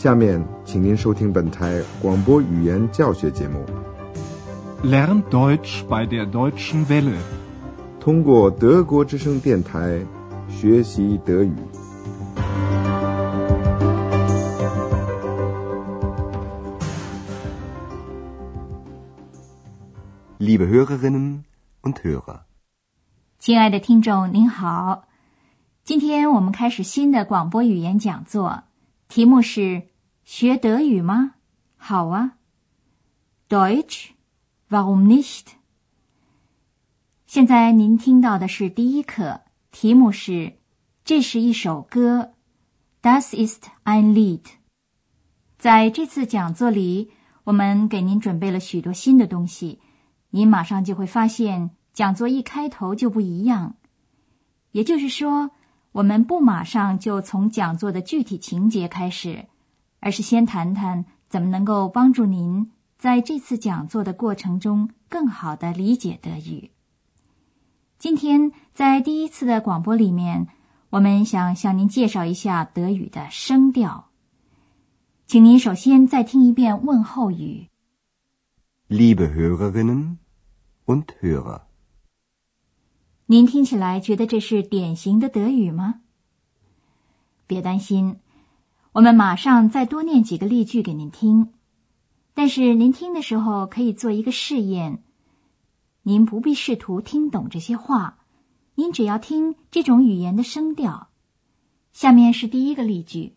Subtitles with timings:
[0.00, 3.62] 下面，请您收听本台广播语言教学节目。
[4.82, 7.18] Lern Deutsch bei der Deutschen Welle，
[8.00, 10.00] 通过德国之声电台
[10.48, 11.52] 学习德语。
[20.38, 21.42] Liebe Hörerinnen
[21.82, 22.40] und Hörer，
[23.38, 25.02] 亲爱的听众您好，
[25.84, 28.62] 今天我们开始新的广播语言讲座，
[29.06, 29.89] 题目是
[30.24, 31.34] 学德语吗？
[31.76, 32.36] 好啊
[33.48, 35.46] ，Deutsch，warum nicht？
[37.26, 40.58] 现在您听到的是第一课，题目是
[41.04, 42.34] 这是一首歌
[43.02, 44.42] ，Das ist ein Lied。
[45.58, 47.10] 在这次讲座里，
[47.44, 49.80] 我们给您准备了许多新的东西。
[50.30, 53.76] 您马上就会发现，讲座一开头就不一样。
[54.72, 55.50] 也就是说，
[55.92, 59.46] 我们不马上就从讲座的具体情节开始，
[60.00, 66.70] 而是先谈谈怎么能够帮助您在这次讲座的过程中更好的理解德语。
[67.98, 70.48] 今天在第一次的广播里面，
[70.88, 74.08] 我们想向您介绍一下德语的声调，
[75.26, 77.68] 请您首先再听一遍问候语。
[78.88, 80.16] Liebe Hörerinnen
[80.86, 81.60] und Hörer，
[83.26, 86.00] 您听起来觉得这是典型的德语吗？
[87.46, 88.18] 别担心，
[88.92, 91.52] 我们马上再多念几个例句给您听。
[92.34, 95.02] 但是您听的时候可以做一个试验，
[96.02, 98.18] 您不必试图听懂这些话，
[98.74, 101.08] 您只要听这种语言的声调。
[101.92, 103.34] 下面是第一个例句。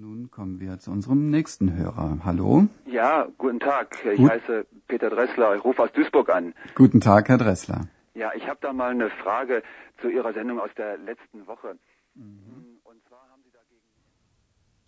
[0.00, 2.20] Nun kommen wir zu unserem nächsten Hörer.
[2.24, 2.68] Hallo?
[2.86, 3.96] Ja, guten Tag.
[4.04, 4.30] Ich Gut.
[4.30, 5.56] heiße Peter Dressler.
[5.56, 6.54] Ich rufe aus Duisburg an.
[6.76, 7.88] Guten Tag, Herr Dressler.
[8.14, 9.62] Ja, ich habe da mal eine Frage
[10.00, 11.76] zu Ihrer Sendung aus der letzten Woche.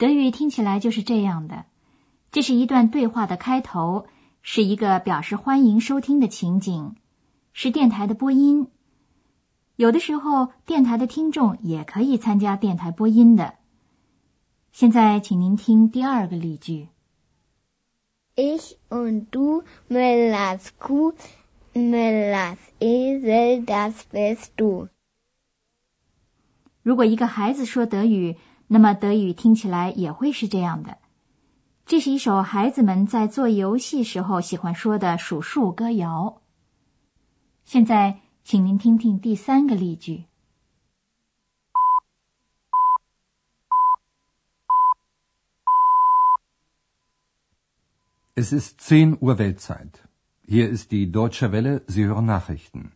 [0.00, 1.66] 德语听起来就是这样的，
[2.32, 4.06] 这是一段对话的开头，
[4.40, 6.94] 是一个表示欢迎收听的情景，
[7.52, 8.68] 是电台的播音。
[9.76, 13.56] 有的时候，电台的听众也可以参加电台播音的。
[14.72, 16.88] 现在，请您听第二个例句。
[18.36, 21.12] Ich und du, Müllers Kuh,
[21.74, 24.88] Müllers Esel, das bist du.
[26.82, 28.38] 如果一个孩子说德语，
[28.72, 30.98] 那么德语听起来也会是这样的。
[31.86, 36.40] 这是一首孩子们在做游戏时候喜欢说的数数歌谣。
[37.64, 40.26] 现在，请您听听第三个例句。
[48.36, 50.04] Es ist 10 Uhr Weltzeit.
[50.46, 52.92] Hier ist die Deutsche Welle, Sie hören Nachrichten.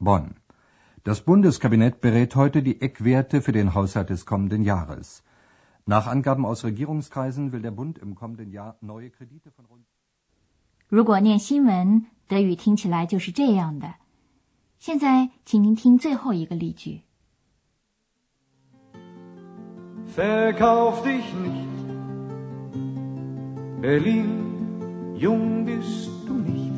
[0.00, 0.41] Bonn.
[1.03, 5.23] Das Bundeskabinett berät heute die Eckwerte für den Haushalt des kommenden Jahres.
[5.85, 9.85] Nach Angaben aus Regierungskreisen will der Bund im kommenden Jahr neue Kredite von rund
[10.89, 13.95] 如果念新闻，德语听起来就是这样的。
[14.79, 17.01] 现在，请您听最后一个例句。
[20.15, 21.67] Verkauf dich nicht.
[23.81, 26.73] Berlin, jung bist du nicht.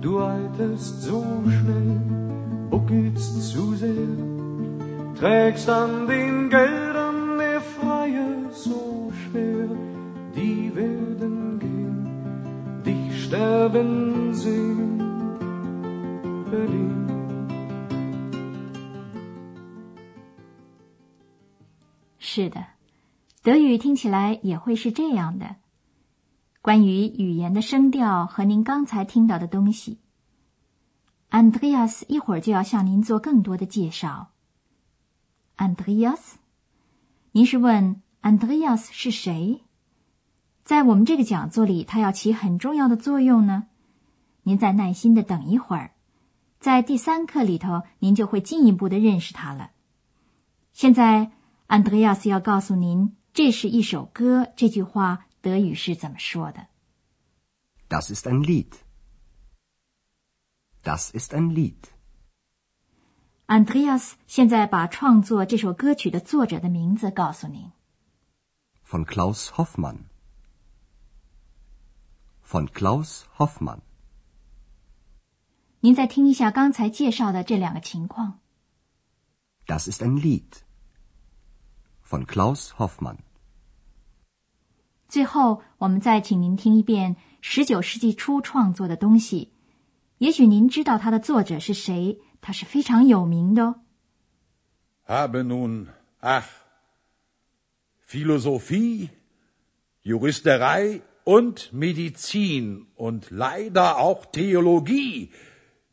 [0.00, 2.00] Du alterst so schnell,
[2.69, 3.93] Buckelst zu sehr,
[5.19, 9.67] trägst an den Geldern der Freie so schwer.
[10.35, 14.99] Die werden gehen, dich sterben sehen.
[16.51, 16.95] Berlin.
[22.19, 22.63] 是的，
[23.43, 25.55] 德语听起来也会是这样的。
[26.61, 29.99] 关于语言的声调和您刚才听到的东西
[31.31, 34.31] ，Andreas 一会儿就要向您做更多的介绍。
[35.57, 36.35] Andreas，
[37.31, 39.61] 您是问 Andreas 是谁？
[40.63, 43.67] 在我们这个讲座里，他要起很重要的作用呢。
[44.43, 45.91] 您再耐心的等一会儿，
[46.59, 49.71] 在第三课里头，您就会进一步的认识他了。
[50.71, 51.31] 现在。
[51.69, 54.47] ，Andreas 要告诉您，这是一首歌。
[54.55, 56.65] 这句话德语是怎么说的
[57.87, 58.71] Das ist ein Lied.
[60.83, 61.89] Das ist ein Lied.
[63.47, 67.71] Andreas 现在把创作这首歌曲的作者的名字告诉您。
[68.87, 70.05] Von Klaus Hoffmann.
[72.47, 73.79] Von Klaus Hoffmann.
[75.81, 78.39] 您再听一下刚才介绍的这两个情况。
[79.65, 80.63] Das ist ein Lied.
[82.07, 83.17] Von Klaus Hoffmann.
[85.07, 89.53] 最后，我们再请您听一遍十九世纪初创作的东西。
[90.18, 93.80] 也许您知道它的作者是谁，他是非常有名的哦。
[95.06, 95.88] Habe nun,
[96.20, 96.46] ach,
[98.06, 99.10] Philosophie,
[100.02, 105.30] Juristerei und Medizin und leider auch Theologie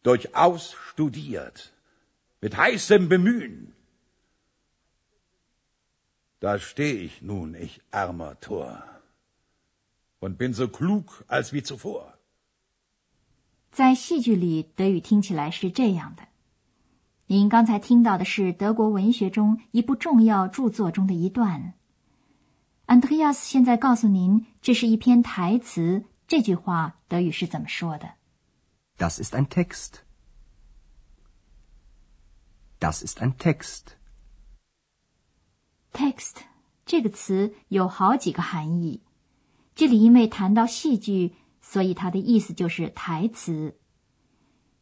[0.03, 1.71] durchaus studiert,
[2.41, 3.73] mit heißem Bemühen.
[6.39, 8.83] Da steh ich nun, ich armer Tor,
[10.19, 12.14] und bin so klug als wie zuvor.
[13.76, 16.22] 在戏剧里，德语听起来是这样的。
[17.26, 21.74] 您刚才听到的是德国文学中一部重要著作中的一段。
[22.86, 26.06] 安德烈亚斯现在告诉您，这是一篇台词。
[26.26, 28.14] 这句话德语是怎么说的
[28.96, 29.96] ？Das ist ein Text.
[32.80, 33.88] Das ist ein Text.
[35.92, 36.36] Text
[36.86, 39.02] 这个词有好几个含义。
[39.74, 41.34] 这里因为谈到戏剧，
[41.68, 43.76] 所以它的意思就是台词。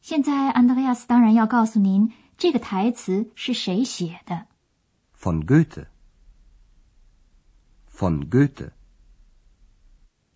[0.03, 4.47] 现在安德烈亚斯当然要告诉您，这个台词是谁写的
[5.19, 5.87] ？Von Goethe.
[7.91, 8.73] von Goethe。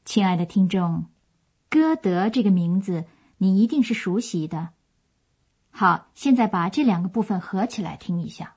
[0.06, 1.04] 亲爱的听众，
[1.68, 3.04] 歌德这个名字
[3.36, 4.70] 你一定是熟悉的。
[5.70, 8.56] 好，现在把这两个部分合起来听一下。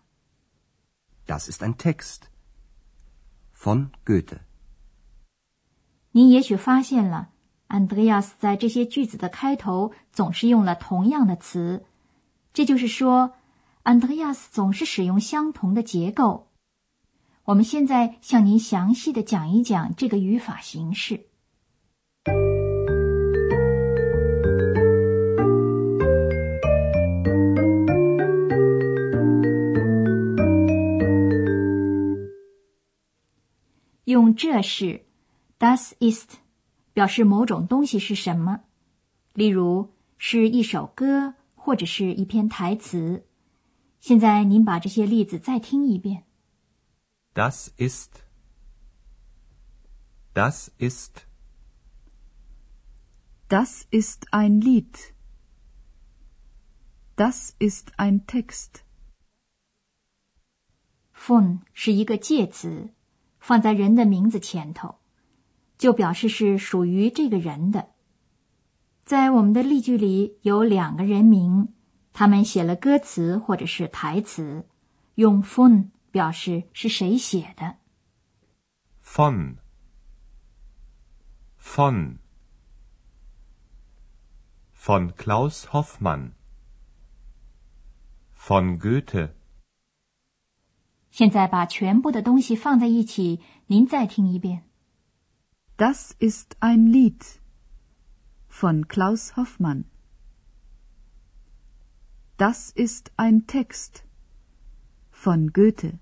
[1.27, 2.21] Das ist ein Text
[3.53, 4.39] von Goethe。
[6.11, 7.30] 您也许发现了，
[7.71, 11.85] 安德烈亚斯在这些句子的开头总是用了同样的词，
[12.51, 13.31] 这就是说，
[13.83, 16.49] 安德烈亚斯总是使用相同的结构。
[17.45, 21.27] 我们现在向您详细的讲一讲这个语法形式。
[34.03, 35.05] 用这是
[35.57, 36.31] ，das ist，
[36.93, 38.61] 表示某种东西是什么，
[39.33, 43.25] 例如是一首歌或者是一篇台词。
[43.99, 46.23] 现在您把这些例子再听一遍。
[47.33, 48.09] Das ist.
[50.33, 51.25] Das ist.
[53.47, 55.13] Das ist ein Lied.
[57.15, 58.83] Das ist ein Text.
[61.13, 62.93] Von 是一个介词，
[63.39, 65.00] 放在人的名字前头，
[65.81, 67.89] 就表示是属于这个人的。
[69.03, 71.73] 在我们的例句里有两个人名，
[72.13, 74.67] 他们写了歌词或者是台词，
[75.15, 75.89] 用 von。
[76.11, 77.77] 表示是谁写的。
[79.01, 79.55] von
[81.57, 82.17] von
[84.77, 86.33] von Klaus Hoffmann
[88.37, 89.29] von Goethe。
[91.11, 94.63] 现在把全部的东西放在一起，您再听一遍。
[95.80, 97.40] Das ist ein Lied
[98.48, 99.84] von Klaus Hoffmann.
[102.38, 104.04] Das ist ein Text
[105.10, 105.98] von Goethe。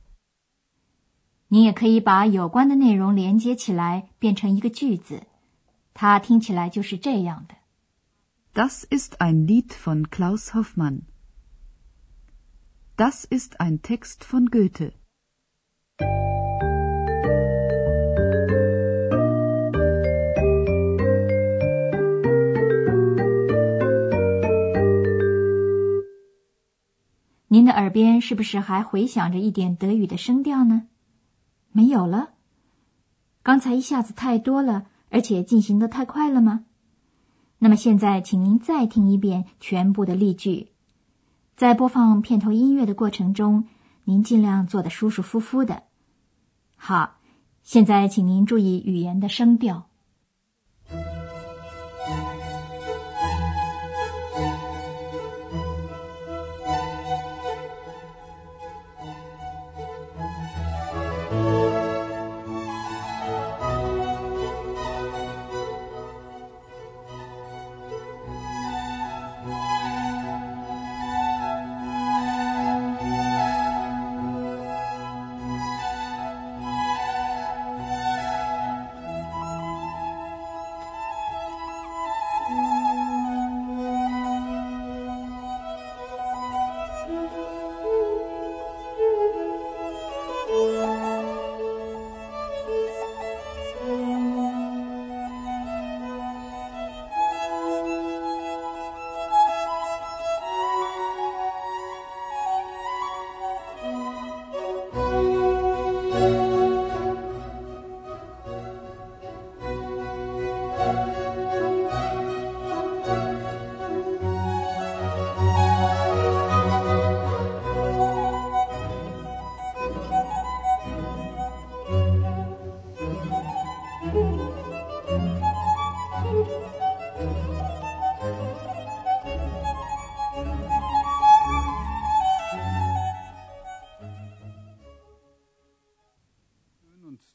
[1.49, 5.23] 你也可以把有关的内容连接起来，变成一个句子，
[5.93, 7.55] 它听起来就是这样的：
[8.55, 11.03] Das ist ein Lied von Klaus Hoffmann.
[12.97, 14.93] Das ist ein Text von Goethe.
[27.52, 30.84] 您的耳边是不是还回响着一点德语的声调呢？
[31.72, 32.30] 没有了。
[33.42, 36.66] 刚才一下子太多了，而且进行的太快了吗？
[37.58, 40.70] 那么现在，请您再听一遍全部的例句。
[41.56, 43.68] 在播放片头音乐的过程中，
[44.04, 45.84] 您尽量坐得舒舒服服的。
[46.76, 47.18] 好，
[47.64, 49.89] 现在请您注意语言的声调。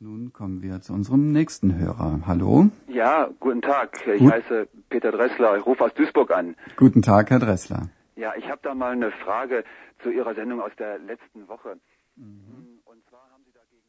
[0.01, 2.21] Nun kommen wir zu unserem nächsten Hörer.
[2.27, 2.69] Hallo.
[2.89, 4.07] Ja, guten Tag.
[4.07, 4.33] Ich Gut.
[4.33, 5.57] heiße Peter Dressler.
[5.57, 6.57] Ich rufe aus Duisburg an.
[6.77, 7.89] Guten Tag, Herr Dressler.
[8.17, 9.65] Ja, ich habe da mal eine Frage
[10.03, 11.79] zu Ihrer Sendung aus der letzten Woche.
[12.17, 12.81] Mhm.
[12.85, 13.85] Und zwar haben Sie dagegen.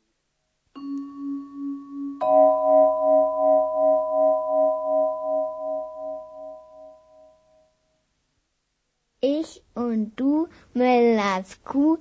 [9.75, 11.97] Und du, Müllers Kuh,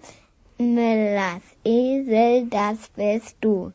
[0.58, 3.72] Müllers Esel, das bist du.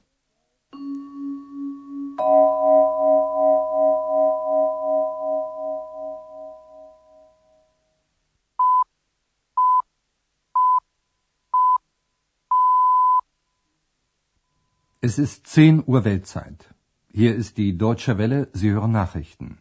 [15.02, 16.74] Es ist 10 Uhr Weltzeit.
[17.12, 19.58] Hier ist die Deutsche Welle, Sie hören Nachrichten.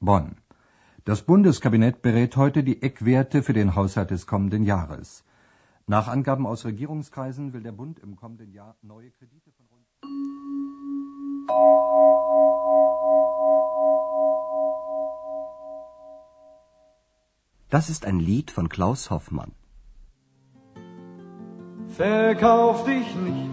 [0.00, 0.36] Bonn.
[1.06, 5.22] Das Bundeskabinett berät heute die Eckwerte für den Haushalt des kommenden Jahres.
[5.86, 9.86] Nach Angaben aus Regierungskreisen will der Bund im kommenden Jahr neue Kredite von rund
[17.70, 19.52] Das ist ein Lied von Klaus Hoffmann.
[21.86, 23.50] Verkauf dich nicht.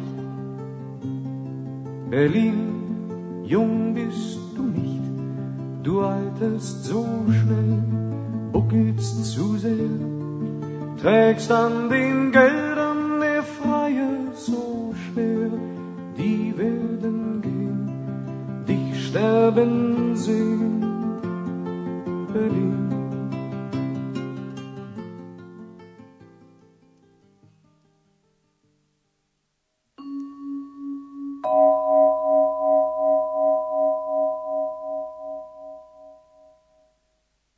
[2.10, 4.63] Berlin, jung bist du.
[5.84, 7.84] Du alterst so schnell,
[8.54, 9.90] buckelst zu sehr.
[11.02, 12.73] Trägst an den Geldern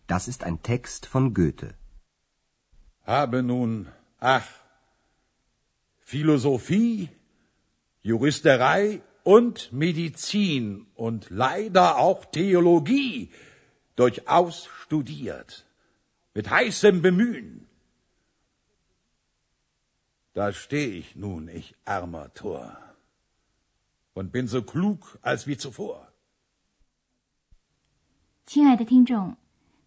[0.06, 1.74] Das ist ein Text von Goethe.
[3.04, 3.88] Habe nun,
[4.18, 4.48] ach,
[6.00, 7.08] Philosophie,
[8.02, 13.30] Juristerei und Medizin und leider auch Theologie
[13.96, 15.66] durchaus studiert,
[16.34, 17.68] mit heißem Bemühen.
[20.32, 22.76] Da steh ich nun, ich armer Tor,
[24.14, 26.06] und bin so klug als wie zuvor.
[28.46, 29.36] 亲爱的听众，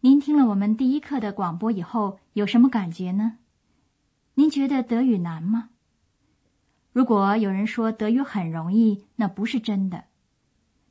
[0.00, 3.38] 您听了我们第一课的广播以后，有什么感觉呢？
[4.34, 5.70] 您觉得德语难吗？
[6.92, 10.04] 如果有人说德语很容易，那不是真的。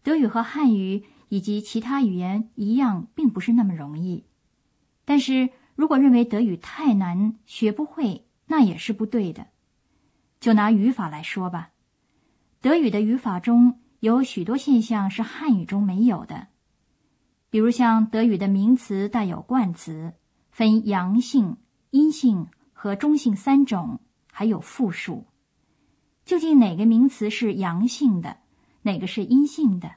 [0.04, 4.26] 德语和汉语以及其他语言一样，并不是那么容易。
[5.06, 9.48] 但是如果认为德语太难，学不会，那也是不对的。
[10.42, 11.72] 就拿语法来说吧，
[12.60, 16.50] 德语的语法中有许多现象是汉语中没有的。
[17.58, 20.14] 比如像德语的名词带有冠词，
[20.52, 21.58] 分阳性、
[21.90, 24.00] 阴性和中性三种，
[24.32, 25.26] 还有复数。
[26.24, 28.38] 究竟哪个名词是阳性的，
[28.84, 29.96] 哪个是阴性的，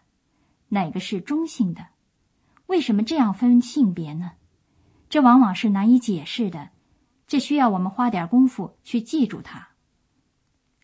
[0.71, 1.88] 哪个是中性的？
[2.64, 4.33] 为什么这样分性别呢？
[5.11, 6.71] 这往往是难以解释的，
[7.26, 9.69] 这需要我们花点功夫去记住它。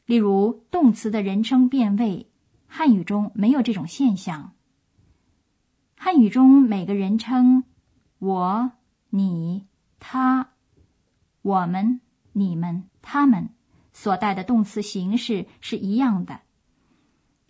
[0.04, 2.30] 例如，动词的人称变位，
[2.66, 4.52] 汉语中没有这种现象。
[5.98, 7.64] 汉语中每个人称
[8.18, 8.72] 我、
[9.10, 9.66] 你、
[9.98, 10.50] 他、
[11.42, 12.00] 我们、
[12.32, 13.50] 你们、他们
[13.92, 16.40] 所带的动词形式是一样的，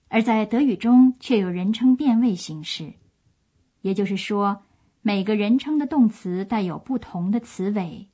[0.09, 2.95] 而在德语中却有人称变位形式，
[3.83, 4.63] 也就是说，
[5.03, 8.09] 每个人称的动词带有不同的词尾。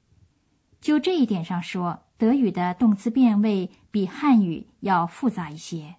[0.81, 5.97] 就这一点上说，德语的动词变位比汉语要复杂一些，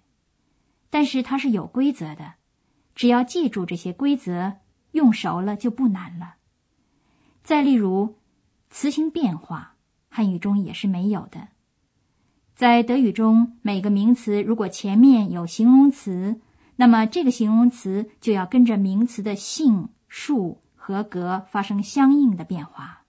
[0.90, 2.34] 但是它是有规则的。
[2.94, 4.54] 只要记住这些规则，
[4.92, 6.36] 用熟了就不难了。
[7.42, 8.16] 再例如，
[8.70, 9.76] 词形变化，
[10.08, 11.48] 汉语中也是没有的。
[12.54, 16.40] 在德语中，每个名词如果前面有形容词，
[16.76, 23.04] 那么这个形容词就要跟着名词的性、数和格发生相应的变化。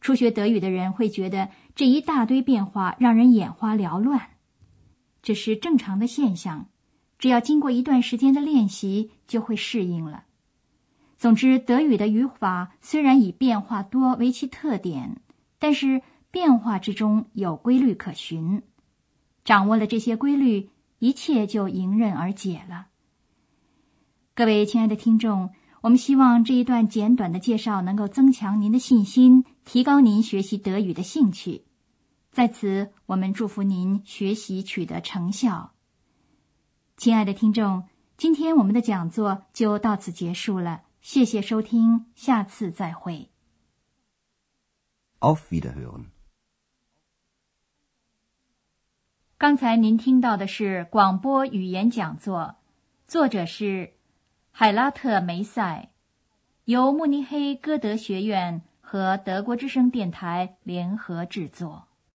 [0.00, 4.30] 初学德语的人会觉得这一大堆变化让人眼花缭乱，
[5.20, 6.68] 这是正常的现象。
[7.18, 10.24] 只要经过一段时间的练习，就会适应了。
[11.16, 15.20] 总之，德语的语法虽然以变化多为其特点，
[15.58, 18.62] 但是变化之中有规律可循。
[19.42, 20.68] 掌握了这些规律，
[20.98, 22.88] 一切就迎刃而解了。
[24.34, 31.62] 各位亲爱的听众，我们希望这一段简短的介绍能够增强您的信心，提高您学习德语的兴趣。
[32.30, 35.75] 在此，我们祝福您学习取得成效。
[36.96, 37.86] 亲爱的听众，
[38.16, 43.28] 今天我们的讲座就到此结束了，谢谢收听，下次再会。
[45.20, 46.06] Auf Wiederhören.
[49.36, 52.56] 刚才您听到的是广播语言讲座，
[53.06, 53.92] 作者是
[54.50, 55.90] 海拉特梅塞，
[56.64, 61.85] 由慕尼黑歌德学院和德国之声电台联合制作。